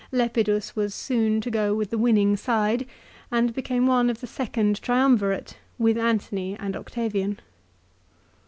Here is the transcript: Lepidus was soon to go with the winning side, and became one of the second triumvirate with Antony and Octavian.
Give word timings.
Lepidus 0.11 0.75
was 0.75 0.95
soon 0.95 1.41
to 1.41 1.51
go 1.51 1.75
with 1.75 1.91
the 1.91 1.97
winning 1.99 2.35
side, 2.35 2.87
and 3.31 3.53
became 3.53 3.85
one 3.85 4.09
of 4.09 4.19
the 4.19 4.25
second 4.25 4.81
triumvirate 4.81 5.57
with 5.77 5.95
Antony 5.95 6.57
and 6.59 6.75
Octavian. 6.75 7.37